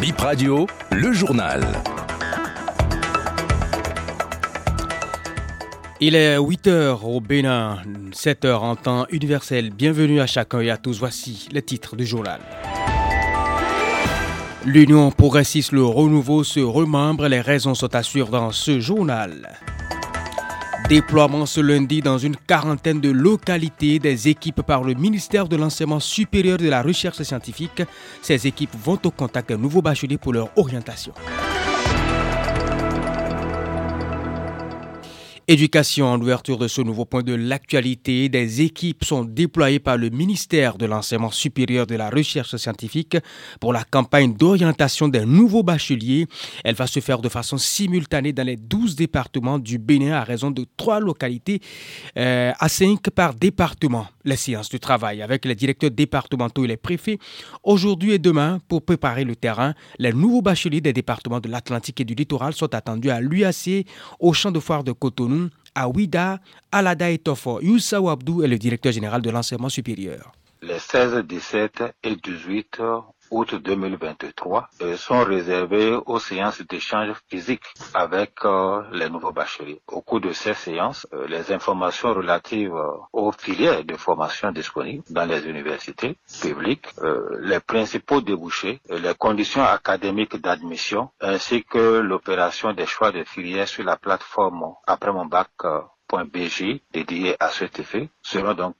Bip 0.00 0.20
Radio, 0.20 0.66
le 0.92 1.12
journal. 1.12 1.62
Il 6.00 6.14
est 6.14 6.36
8h 6.36 7.00
au 7.02 7.20
Bénin, 7.20 7.78
7h 8.12 8.54
en 8.56 8.76
temps 8.76 9.06
universel. 9.10 9.70
Bienvenue 9.70 10.20
à 10.20 10.26
chacun 10.26 10.60
et 10.60 10.70
à 10.70 10.76
tous. 10.76 10.98
Voici 10.98 11.48
les 11.50 11.62
titres 11.62 11.96
du 11.96 12.04
journal. 12.04 12.40
L'Union 14.66 15.10
progressiste, 15.10 15.72
le 15.72 15.84
renouveau 15.84 16.44
se 16.44 16.60
remembre. 16.60 17.28
Les 17.28 17.40
raisons 17.40 17.74
sont 17.74 17.94
assurées 17.94 18.30
dans 18.30 18.52
ce 18.52 18.80
journal. 18.80 19.58
Déploiement 20.88 21.46
ce 21.46 21.60
lundi 21.60 22.00
dans 22.00 22.16
une 22.16 22.36
quarantaine 22.36 23.00
de 23.00 23.10
localités 23.10 23.98
des 23.98 24.28
équipes 24.28 24.62
par 24.62 24.84
le 24.84 24.94
ministère 24.94 25.48
de 25.48 25.56
l'Enseignement 25.56 25.98
supérieur 25.98 26.58
de 26.58 26.68
la 26.68 26.80
Recherche 26.80 27.20
scientifique. 27.22 27.82
Ces 28.22 28.46
équipes 28.46 28.76
vont 28.84 29.00
au 29.04 29.10
contact 29.10 29.48
des 29.48 29.56
nouveaux 29.56 29.82
bacheliers 29.82 30.16
pour 30.16 30.32
leur 30.32 30.48
orientation. 30.56 31.12
Éducation 35.48 36.08
en 36.08 36.20
ouverture 36.20 36.58
de 36.58 36.66
ce 36.66 36.80
nouveau 36.80 37.04
point 37.04 37.22
de 37.22 37.32
l'actualité, 37.32 38.28
des 38.28 38.62
équipes 38.62 39.04
sont 39.04 39.24
déployées 39.24 39.78
par 39.78 39.96
le 39.96 40.10
ministère 40.10 40.76
de 40.76 40.86
l'Enseignement 40.86 41.30
supérieur 41.30 41.86
de 41.86 41.94
la 41.94 42.10
Recherche 42.10 42.56
scientifique 42.56 43.16
pour 43.60 43.72
la 43.72 43.84
campagne 43.84 44.34
d'orientation 44.34 45.06
des 45.06 45.24
nouveaux 45.24 45.62
bacheliers. 45.62 46.26
Elle 46.64 46.74
va 46.74 46.88
se 46.88 46.98
faire 46.98 47.20
de 47.20 47.28
façon 47.28 47.58
simultanée 47.58 48.32
dans 48.32 48.44
les 48.44 48.56
12 48.56 48.96
départements 48.96 49.60
du 49.60 49.78
Bénin 49.78 50.14
à 50.14 50.24
raison 50.24 50.50
de 50.50 50.66
trois 50.76 50.98
localités 50.98 51.60
euh, 52.18 52.50
à 52.58 52.68
5 52.68 53.08
par 53.10 53.32
département. 53.32 54.08
Les 54.24 54.34
séances 54.34 54.70
de 54.70 54.78
travail 54.78 55.22
avec 55.22 55.44
les 55.44 55.54
directeurs 55.54 55.92
départementaux 55.92 56.64
et 56.64 56.68
les 56.68 56.76
préfets 56.76 57.20
aujourd'hui 57.62 58.10
et 58.14 58.18
demain 58.18 58.58
pour 58.66 58.84
préparer 58.84 59.22
le 59.22 59.36
terrain. 59.36 59.74
Les 60.00 60.12
nouveaux 60.12 60.42
bacheliers 60.42 60.80
des 60.80 60.92
départements 60.92 61.38
de 61.38 61.48
l'Atlantique 61.48 62.00
et 62.00 62.04
du 62.04 62.14
littoral 62.14 62.52
sont 62.52 62.74
attendus 62.74 63.10
à 63.10 63.20
l'UAC 63.20 63.86
au 64.18 64.32
champ 64.32 64.50
de 64.50 64.58
foire 64.58 64.82
de 64.82 64.90
Cotonou 64.90 65.35
à 65.76 65.88
Ouida, 65.88 66.40
Alada 66.72 67.10
et 67.10 67.18
Tofo. 67.18 67.60
Youssa 67.60 67.98
Abdou 67.98 68.42
est 68.42 68.48
le 68.48 68.58
directeur 68.58 68.90
général 68.90 69.22
de 69.22 69.30
l'enseignement 69.30 69.68
supérieur. 69.68 70.32
Les 70.62 70.78
16, 70.78 71.22
17 71.26 71.84
et 72.02 72.16
18 72.16 72.80
août 73.30 73.54
2023 73.54 74.68
euh, 74.82 74.96
sont 74.96 75.24
réservés 75.24 75.98
aux 76.06 76.18
séances 76.18 76.60
d'échange 76.62 77.14
physique 77.28 77.62
avec 77.94 78.32
euh, 78.44 78.82
les 78.92 79.08
nouveaux 79.08 79.32
bacheliers. 79.32 79.80
Au 79.88 80.00
cours 80.00 80.20
de 80.20 80.32
ces 80.32 80.54
séances, 80.54 81.06
euh, 81.12 81.26
les 81.28 81.52
informations 81.52 82.14
relatives 82.14 82.74
aux 83.12 83.32
filières 83.32 83.84
de 83.84 83.96
formation 83.96 84.52
disponibles 84.52 85.04
dans 85.10 85.24
les 85.24 85.46
universités 85.46 86.16
publiques, 86.42 86.86
les 87.40 87.60
principaux 87.60 88.20
débouchés, 88.20 88.80
les 88.88 89.14
conditions 89.14 89.62
académiques 89.64 90.36
d'admission, 90.36 91.10
ainsi 91.20 91.64
que 91.64 91.98
l'opération 91.98 92.72
des 92.72 92.86
choix 92.86 93.12
de 93.12 93.24
filières 93.24 93.68
sur 93.68 93.84
la 93.84 93.96
plateforme 93.96 94.74
après 94.86 95.12
mon 95.12 95.26
à 97.40 97.48
cet 97.48 97.78
effet 97.80 98.08
seront 98.22 98.54
donc 98.54 98.76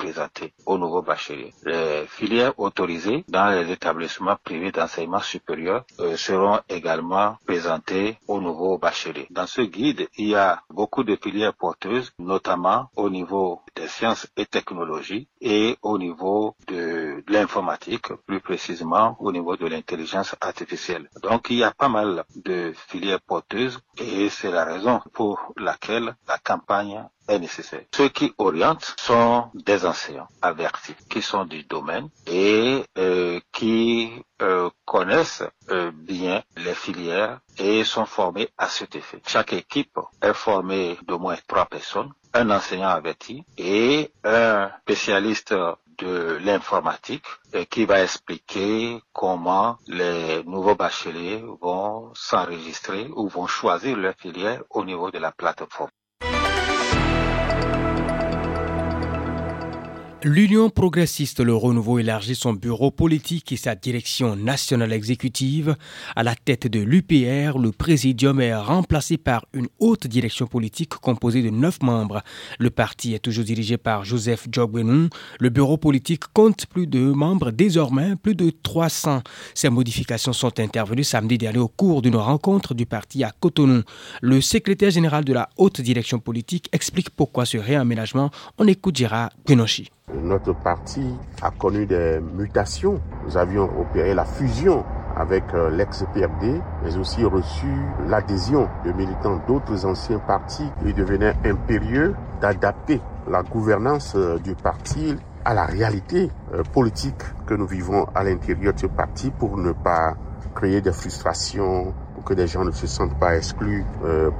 présentés 0.00 0.54
aux 0.64 0.78
nouveaux 0.78 1.02
bacheliers. 1.02 1.52
Les 1.66 2.06
filières 2.06 2.58
autorisées 2.58 3.22
dans 3.28 3.50
les 3.50 3.70
établissements 3.70 4.36
privés 4.42 4.72
d'enseignement 4.72 5.20
supérieur 5.20 5.84
euh, 6.00 6.16
seront 6.16 6.58
également 6.70 7.36
présentées 7.46 8.16
aux 8.26 8.40
nouveaux 8.40 8.78
bacheliers. 8.78 9.26
Dans 9.30 9.46
ce 9.46 9.60
guide, 9.60 10.08
il 10.16 10.28
y 10.28 10.34
a 10.34 10.62
beaucoup 10.70 11.04
de 11.04 11.16
filières 11.22 11.52
porteuses, 11.54 12.12
notamment 12.18 12.88
au 12.96 13.10
niveau 13.10 13.60
des 13.76 13.88
sciences 13.88 14.26
et 14.38 14.46
technologies 14.46 15.28
et 15.42 15.76
au 15.82 15.98
niveau 15.98 16.56
de 16.68 16.99
l'informatique, 17.28 18.12
plus 18.26 18.40
précisément 18.40 19.16
au 19.20 19.32
niveau 19.32 19.56
de 19.56 19.66
l'intelligence 19.66 20.34
artificielle. 20.40 21.08
Donc 21.22 21.48
il 21.50 21.58
y 21.58 21.64
a 21.64 21.72
pas 21.72 21.88
mal 21.88 22.24
de 22.36 22.72
filières 22.88 23.20
porteuses 23.20 23.78
et 23.98 24.28
c'est 24.28 24.50
la 24.50 24.64
raison 24.64 25.00
pour 25.12 25.52
laquelle 25.56 26.14
la 26.28 26.38
campagne 26.38 27.04
nécessaire. 27.38 27.82
Ceux 27.94 28.08
qui 28.08 28.32
orientent 28.38 28.94
sont 28.98 29.50
des 29.54 29.86
enseignants 29.86 30.28
avertis, 30.42 30.96
qui 31.08 31.22
sont 31.22 31.44
du 31.44 31.64
domaine 31.64 32.08
et 32.26 32.84
euh, 32.98 33.38
qui 33.52 34.10
euh, 34.42 34.70
connaissent 34.84 35.44
euh, 35.70 35.92
bien 35.94 36.42
les 36.56 36.74
filières 36.74 37.40
et 37.58 37.84
sont 37.84 38.06
formés 38.06 38.48
à 38.58 38.68
cet 38.68 38.96
effet. 38.96 39.20
Chaque 39.26 39.52
équipe 39.52 39.98
est 40.22 40.34
formée 40.34 40.98
d'au 41.06 41.18
moins 41.18 41.36
trois 41.46 41.66
personnes, 41.66 42.12
un 42.32 42.50
enseignant 42.50 42.88
averti 42.88 43.44
et 43.58 44.10
un 44.24 44.70
spécialiste 44.82 45.54
de 46.00 46.38
l'informatique 46.42 47.26
qui 47.70 47.84
va 47.84 48.02
expliquer 48.02 49.00
comment 49.12 49.78
les 49.86 50.42
nouveaux 50.44 50.74
bacheliers 50.74 51.42
vont 51.60 52.12
s'enregistrer 52.14 53.08
ou 53.14 53.28
vont 53.28 53.46
choisir 53.46 53.96
leur 53.96 54.14
filière 54.14 54.62
au 54.70 54.84
niveau 54.84 55.10
de 55.10 55.18
la 55.18 55.32
plateforme. 55.32 55.90
L'Union 60.22 60.68
progressiste 60.68 61.40
Le 61.40 61.54
Renouveau 61.54 61.98
élargit 61.98 62.34
son 62.34 62.52
bureau 62.52 62.90
politique 62.90 63.52
et 63.52 63.56
sa 63.56 63.74
direction 63.74 64.36
nationale 64.36 64.92
exécutive. 64.92 65.76
À 66.14 66.22
la 66.22 66.34
tête 66.34 66.66
de 66.66 66.78
l'UPR, 66.78 67.58
le 67.58 67.72
présidium 67.72 68.38
est 68.38 68.54
remplacé 68.54 69.16
par 69.16 69.46
une 69.54 69.68
haute 69.78 70.06
direction 70.06 70.46
politique 70.46 70.90
composée 70.90 71.40
de 71.40 71.48
neuf 71.48 71.80
membres. 71.80 72.22
Le 72.58 72.68
parti 72.68 73.14
est 73.14 73.20
toujours 73.20 73.46
dirigé 73.46 73.78
par 73.78 74.04
Joseph 74.04 74.46
Jogbenou. 74.52 75.08
Le 75.38 75.48
bureau 75.48 75.78
politique 75.78 76.24
compte 76.34 76.66
plus 76.66 76.86
de 76.86 77.00
membres, 77.00 77.50
désormais 77.50 78.14
plus 78.14 78.34
de 78.34 78.50
300. 78.62 79.22
Ces 79.54 79.70
modifications 79.70 80.34
sont 80.34 80.60
intervenues 80.60 81.02
samedi 81.02 81.38
dernier 81.38 81.60
au 81.60 81.68
cours 81.68 82.02
d'une 82.02 82.16
rencontre 82.16 82.74
du 82.74 82.84
parti 82.84 83.24
à 83.24 83.32
Cotonou. 83.40 83.84
Le 84.20 84.42
secrétaire 84.42 84.90
général 84.90 85.24
de 85.24 85.32
la 85.32 85.48
haute 85.56 85.80
direction 85.80 86.18
politique 86.18 86.68
explique 86.72 87.08
pourquoi 87.08 87.46
ce 87.46 87.56
réaménagement. 87.56 88.30
On 88.58 88.66
écoute 88.66 88.98
Gérard 88.98 89.30
notre 90.22 90.52
parti 90.54 91.14
a 91.42 91.50
connu 91.50 91.86
des 91.86 92.20
mutations. 92.20 93.00
Nous 93.26 93.36
avions 93.36 93.70
opéré 93.80 94.14
la 94.14 94.24
fusion 94.24 94.84
avec 95.16 95.44
euh, 95.54 95.70
l'ex-PRD, 95.70 96.60
mais 96.84 96.96
aussi 96.96 97.24
reçu 97.24 97.66
l'adhésion 98.08 98.68
de 98.84 98.92
militants 98.92 99.40
d'autres 99.46 99.84
anciens 99.84 100.18
partis. 100.18 100.68
Il 100.84 100.94
devenait 100.94 101.34
impérieux 101.44 102.14
d'adapter 102.40 103.00
la 103.28 103.42
gouvernance 103.42 104.14
euh, 104.16 104.38
du 104.38 104.54
parti 104.54 105.16
à 105.44 105.54
la 105.54 105.64
réalité 105.64 106.30
euh, 106.54 106.62
politique 106.62 107.22
que 107.46 107.54
nous 107.54 107.66
vivons 107.66 108.06
à 108.14 108.24
l'intérieur 108.24 108.74
de 108.74 108.78
ce 108.80 108.86
parti 108.86 109.30
pour 109.30 109.56
ne 109.56 109.72
pas 109.72 110.14
créer 110.54 110.80
des 110.80 110.92
frustrations, 110.92 111.92
pour 112.14 112.24
que 112.24 112.34
les 112.34 112.46
gens 112.46 112.64
ne 112.64 112.70
se 112.72 112.86
sentent 112.86 113.18
pas 113.18 113.36
exclus, 113.36 113.84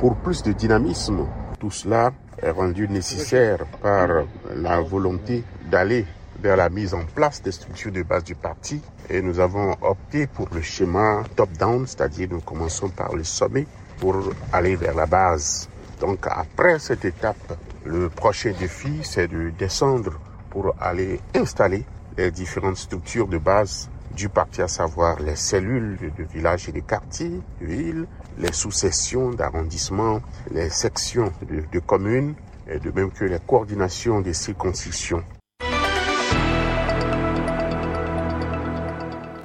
pour 0.00 0.16
plus 0.16 0.42
de 0.42 0.52
dynamisme. 0.52 1.24
Tout 1.60 1.70
cela 1.70 2.10
est 2.42 2.50
rendu 2.50 2.88
nécessaire 2.88 3.58
par 3.80 4.08
la 4.56 4.80
volonté 4.80 5.44
d'aller 5.70 6.04
vers 6.42 6.56
la 6.56 6.68
mise 6.68 6.94
en 6.94 7.04
place 7.04 7.42
des 7.42 7.52
structures 7.52 7.92
de 7.92 8.02
base 8.02 8.24
du 8.24 8.34
parti 8.34 8.80
et 9.08 9.22
nous 9.22 9.40
avons 9.40 9.76
opté 9.82 10.26
pour 10.26 10.48
le 10.52 10.62
schéma 10.62 11.22
top-down, 11.36 11.86
c'est-à-dire 11.86 12.28
nous 12.30 12.40
commençons 12.40 12.88
par 12.88 13.14
le 13.14 13.24
sommet 13.24 13.66
pour 13.98 14.16
aller 14.52 14.76
vers 14.76 14.94
la 14.94 15.06
base. 15.06 15.68
Donc 16.00 16.26
après 16.28 16.78
cette 16.78 17.04
étape, 17.04 17.58
le 17.84 18.08
prochain 18.08 18.52
défi, 18.58 19.00
c'est 19.02 19.28
de 19.28 19.50
descendre 19.50 20.18
pour 20.50 20.74
aller 20.80 21.20
installer 21.34 21.84
les 22.16 22.30
différentes 22.30 22.76
structures 22.76 23.28
de 23.28 23.38
base 23.38 23.88
du 24.16 24.28
parti, 24.28 24.60
à 24.60 24.68
savoir 24.68 25.20
les 25.20 25.36
cellules 25.36 25.96
de 26.18 26.24
villages 26.24 26.68
et 26.68 26.72
de 26.72 26.80
quartiers, 26.80 27.40
villes, 27.60 28.06
les 28.38 28.52
sous-sessions 28.52 29.30
d'arrondissement, 29.30 30.20
les 30.50 30.68
sections 30.68 31.32
de, 31.48 31.62
de 31.70 31.78
communes, 31.78 32.34
et 32.68 32.78
de 32.78 32.90
même 32.90 33.10
que 33.10 33.24
les 33.24 33.38
coordinations 33.40 34.20
des 34.20 34.34
circonscriptions. 34.34 35.22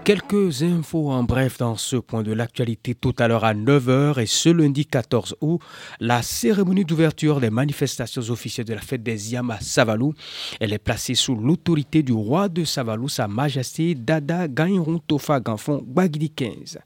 Quelques 0.05 0.61
infos 0.61 1.09
en 1.09 1.23
bref 1.23 1.57
dans 1.57 1.77
ce 1.77 1.95
point 1.95 2.21
de 2.21 2.31
l'actualité 2.31 2.93
tout 2.93 3.15
à 3.17 3.27
l'heure 3.27 3.43
à 3.43 3.55
9h 3.55 4.21
et 4.21 4.27
ce 4.27 4.49
lundi 4.49 4.85
14 4.85 5.35
août, 5.41 5.59
la 5.99 6.21
cérémonie 6.21 6.85
d'ouverture 6.85 7.39
des 7.41 7.49
manifestations 7.49 8.21
officielles 8.29 8.67
de 8.67 8.75
la 8.75 8.81
fête 8.81 9.01
des 9.01 9.33
Yam 9.33 9.49
à 9.49 9.59
Savalou. 9.59 10.13
Elle 10.59 10.73
est 10.73 10.77
placée 10.77 11.15
sous 11.15 11.33
l'autorité 11.33 12.03
du 12.03 12.13
roi 12.13 12.49
de 12.49 12.63
Savalou, 12.65 13.09
Sa 13.09 13.27
Majesté 13.27 13.95
Dada 13.95 14.47
Gaïron 14.47 14.99
Tofa 14.99 15.39
Ganfon 15.39 15.83
Bagidi 15.83 16.29
15. 16.29 16.77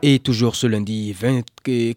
Et 0.00 0.20
toujours 0.20 0.54
ce 0.54 0.68
lundi 0.68 1.12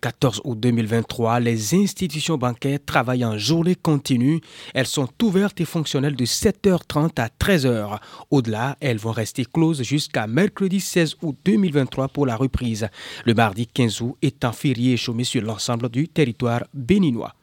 14 0.01 0.41
août 0.43 0.59
2023, 0.59 1.39
les 1.39 1.75
institutions 1.75 2.35
bancaires 2.35 2.79
travaillent 2.83 3.23
en 3.23 3.37
journée 3.37 3.75
continue. 3.75 4.41
Elles 4.73 4.87
sont 4.87 5.07
ouvertes 5.21 5.61
et 5.61 5.65
fonctionnelles 5.65 6.15
de 6.15 6.25
7h30 6.25 7.21
à 7.21 7.27
13h. 7.27 7.99
Au-delà, 8.31 8.75
elles 8.79 8.97
vont 8.97 9.11
rester 9.11 9.45
closes 9.45 9.83
jusqu'à 9.83 10.25
mercredi 10.25 10.79
16 10.79 11.17
août 11.21 11.37
2023 11.45 12.07
pour 12.07 12.25
la 12.25 12.35
reprise. 12.35 12.87
Le 13.23 13.35
mardi 13.35 13.67
15 13.67 14.01
août 14.01 14.17
étant 14.23 14.51
férié 14.51 14.93
et 14.93 14.97
chômé 14.97 15.23
sur 15.23 15.43
l'ensemble 15.43 15.89
du 15.89 16.07
territoire 16.07 16.63
béninois. 16.73 17.35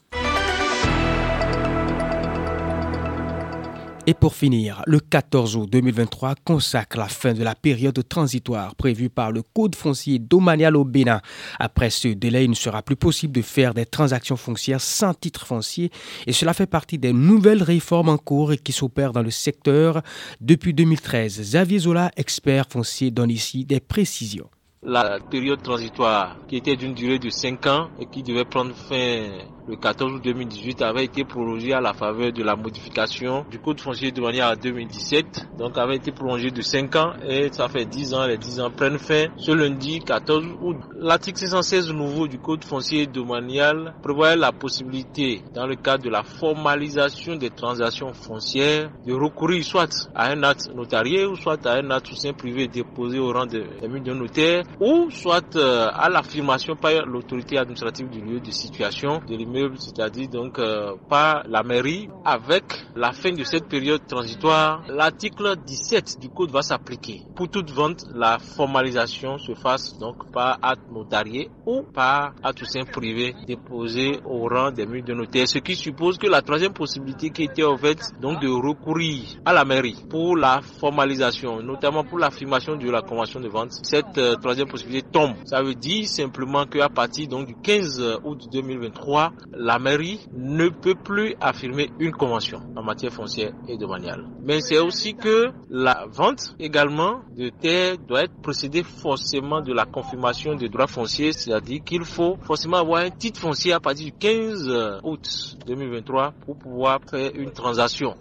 Et 4.08 4.14
pour 4.14 4.34
finir, 4.34 4.82
le 4.86 5.00
14 5.00 5.56
août 5.56 5.68
2023 5.70 6.36
consacre 6.42 6.96
la 6.96 7.08
fin 7.08 7.34
de 7.34 7.44
la 7.44 7.54
période 7.54 8.08
transitoire 8.08 8.74
prévue 8.74 9.10
par 9.10 9.32
le 9.32 9.42
Code 9.42 9.74
foncier 9.74 10.18
domanial 10.18 10.76
au 10.76 10.84
Bénin. 10.84 11.20
Après 11.58 11.90
ce 11.90 12.08
délai, 12.08 12.44
il 12.44 12.48
ne 12.48 12.54
sera 12.54 12.80
plus 12.80 12.96
possible 12.96 13.34
de 13.34 13.42
faire 13.42 13.74
des 13.74 13.84
transactions 13.84 14.38
foncières 14.38 14.80
sans 14.80 15.12
titre 15.12 15.46
foncier 15.46 15.90
et 16.26 16.32
cela 16.32 16.54
fait 16.54 16.64
partie 16.64 16.96
des 16.96 17.12
nouvelles 17.12 17.62
réformes 17.62 18.08
en 18.08 18.16
cours 18.16 18.54
qui 18.64 18.72
s'opèrent 18.72 19.12
dans 19.12 19.20
le 19.20 19.30
secteur 19.30 20.00
depuis 20.40 20.72
2013. 20.72 21.42
Xavier 21.42 21.80
Zola, 21.80 22.10
expert 22.16 22.64
foncier, 22.70 23.10
donne 23.10 23.30
ici 23.30 23.66
des 23.66 23.80
précisions. 23.80 24.48
La 24.84 25.18
période 25.18 25.60
transitoire 25.60 26.36
qui 26.46 26.56
était 26.56 26.76
d'une 26.76 26.94
durée 26.94 27.18
de 27.18 27.30
5 27.30 27.66
ans 27.66 27.88
et 27.98 28.06
qui 28.06 28.22
devait 28.22 28.44
prendre 28.44 28.72
fin 28.76 29.28
le 29.68 29.76
14 29.76 30.14
août 30.14 30.22
2018 30.24 30.80
avait 30.80 31.04
été 31.04 31.24
prolongé 31.24 31.74
à 31.74 31.80
la 31.82 31.92
faveur 31.92 32.32
de 32.32 32.42
la 32.42 32.56
modification 32.56 33.44
du 33.50 33.58
code 33.58 33.80
foncier 33.80 34.12
de 34.12 34.20
manière 34.22 34.46
à 34.46 34.56
2017. 34.56 35.48
Donc 35.58 35.76
avait 35.76 35.96
été 35.96 36.10
prolongé 36.10 36.50
de 36.50 36.62
5 36.62 36.96
ans 36.96 37.12
et 37.28 37.50
ça 37.52 37.68
fait 37.68 37.84
10 37.84 38.14
ans. 38.14 38.26
Les 38.26 38.38
10 38.38 38.60
ans 38.60 38.70
prennent 38.70 38.98
fin 38.98 39.26
ce 39.36 39.50
lundi 39.50 40.00
14 40.00 40.44
août. 40.62 40.76
L'article 40.96 41.38
616 41.40 41.90
nouveau 41.92 42.28
du 42.28 42.38
code 42.38 42.64
foncier 42.64 43.06
domanial 43.06 43.94
prévoit 44.02 44.36
la 44.36 44.52
possibilité, 44.52 45.42
dans 45.54 45.66
le 45.66 45.76
cadre 45.76 46.04
de 46.04 46.08
la 46.10 46.22
formalisation 46.22 47.36
des 47.36 47.50
transactions 47.50 48.14
foncières, 48.14 48.90
de 49.06 49.12
recourir 49.12 49.62
soit 49.64 50.08
à 50.14 50.30
un 50.30 50.42
acte 50.44 50.70
notarié 50.74 51.26
ou 51.26 51.36
soit 51.36 51.66
à 51.66 51.74
un 51.74 51.90
acte 51.90 52.06
soutien 52.06 52.32
privé 52.32 52.68
déposé 52.68 53.18
au 53.18 53.32
rang 53.32 53.44
de, 53.44 53.64
de 53.82 54.14
notaire 54.14 54.64
ou 54.80 55.10
soit 55.10 55.56
euh, 55.56 55.88
à 55.92 56.08
l'affirmation 56.08 56.76
par 56.76 57.04
l'autorité 57.06 57.58
administrative 57.58 58.08
du 58.08 58.20
lieu 58.20 58.40
de 58.40 58.50
situation 58.50 59.20
de 59.26 59.36
l'immeuble 59.36 59.76
c'est-à-dire 59.78 60.28
donc 60.28 60.58
euh, 60.58 60.94
par 61.08 61.44
la 61.48 61.62
mairie. 61.62 62.08
Avec 62.24 62.64
la 62.94 63.12
fin 63.12 63.32
de 63.32 63.42
cette 63.44 63.68
période 63.68 64.06
transitoire, 64.06 64.82
l'article 64.88 65.56
17 65.64 66.18
du 66.20 66.28
code 66.28 66.50
va 66.50 66.62
s'appliquer. 66.62 67.22
Pour 67.34 67.48
toute 67.48 67.70
vente, 67.70 68.04
la 68.14 68.38
formalisation 68.38 69.38
se 69.38 69.54
fasse 69.54 69.98
donc 69.98 70.30
par 70.32 70.58
acte 70.62 70.90
notarié 70.92 71.50
ou 71.66 71.82
par 71.82 72.34
acte 72.42 72.64
privé 72.92 73.34
déposé 73.46 74.18
au 74.24 74.46
rang 74.48 74.70
des 74.70 74.86
murs 74.86 75.04
de 75.04 75.14
notaire, 75.14 75.46
ce 75.48 75.58
qui 75.58 75.74
suppose 75.76 76.18
que 76.18 76.26
la 76.26 76.42
troisième 76.42 76.72
possibilité 76.72 77.30
qui 77.30 77.44
était 77.44 77.64
ouverte 77.64 78.12
donc 78.20 78.40
de 78.40 78.48
recourir 78.48 79.24
à 79.44 79.52
la 79.52 79.64
mairie 79.64 79.96
pour 80.08 80.36
la 80.36 80.60
formalisation, 80.80 81.62
notamment 81.62 82.04
pour 82.04 82.18
l'affirmation 82.18 82.76
de 82.76 82.90
la 82.90 83.02
convention 83.02 83.40
de 83.40 83.48
vente, 83.48 83.72
cette 83.82 84.18
euh, 84.18 84.34
troisième 84.36 84.57
possibilité 84.66 85.06
tombe. 85.12 85.34
Ça 85.44 85.62
veut 85.62 85.74
dire 85.74 86.06
simplement 86.06 86.66
qu'à 86.66 86.88
partir 86.88 87.28
donc 87.28 87.46
du 87.46 87.54
15 87.54 88.18
août 88.24 88.48
2023, 88.50 89.32
la 89.52 89.78
mairie 89.78 90.20
ne 90.32 90.68
peut 90.68 90.94
plus 90.94 91.34
affirmer 91.40 91.90
une 91.98 92.12
convention 92.12 92.60
en 92.76 92.82
matière 92.82 93.12
foncière 93.12 93.52
et 93.66 93.76
domaniale. 93.76 94.24
Mais 94.42 94.60
c'est 94.60 94.78
aussi 94.78 95.14
que 95.14 95.46
la 95.68 96.06
vente 96.10 96.54
également 96.58 97.20
de 97.36 97.50
terre 97.50 97.96
doit 97.98 98.24
être 98.24 98.40
précédée 98.42 98.82
forcément 98.82 99.60
de 99.60 99.72
la 99.72 99.84
confirmation 99.84 100.54
des 100.54 100.68
droits 100.68 100.86
fonciers, 100.86 101.32
c'est-à-dire 101.32 101.82
qu'il 101.84 102.04
faut 102.04 102.36
forcément 102.42 102.78
avoir 102.78 103.02
un 103.02 103.10
titre 103.10 103.40
foncier 103.40 103.72
à 103.72 103.80
partir 103.80 104.06
du 104.06 104.12
15 104.12 105.00
août 105.04 105.56
2023 105.66 106.32
pour 106.44 106.56
pouvoir 106.58 107.00
faire 107.10 107.30
une 107.34 107.50
transaction. 107.52 108.14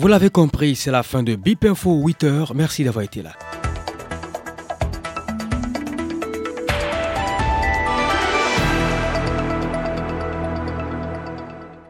Vous 0.00 0.08
l'avez 0.08 0.30
compris, 0.30 0.76
c'est 0.76 0.90
la 0.90 1.02
fin 1.02 1.22
de 1.22 1.36
BIP 1.36 1.66
Info 1.66 1.92
8 1.92 2.24
heures. 2.24 2.54
Merci 2.54 2.84
d'avoir 2.84 3.04
été 3.04 3.20
là. 3.20 3.32